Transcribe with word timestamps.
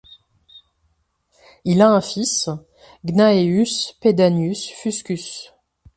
Il 1.63 1.79
a 1.83 1.91
un 1.91 2.01
fils, 2.01 2.49
Gnaeus 3.05 3.93
Pedanius 4.01 4.71
Fuscus. 4.71 5.53